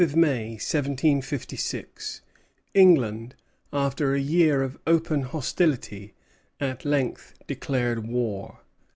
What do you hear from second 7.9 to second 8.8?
war.